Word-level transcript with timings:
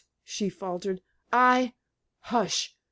she 0.23 0.49
faltered. 0.49 0.99
"I" 1.31 1.75
"Hush! 2.31 2.75